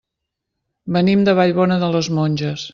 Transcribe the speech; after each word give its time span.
Venim 0.95 1.27
de 1.29 1.37
Vallbona 1.41 1.81
de 1.85 1.93
les 1.97 2.13
Monges. 2.21 2.69